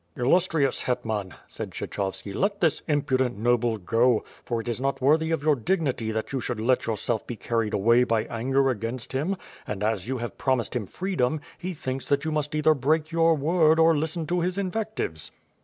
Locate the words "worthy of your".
4.99-5.55